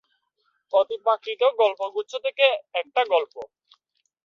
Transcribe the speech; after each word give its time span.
অতিপ্রাকৃত 0.73 1.41
গল্পগুচ্ছ 1.59 2.11
থেকে 2.25 2.45
একটা 2.75 3.01
গল্প। 3.05 3.35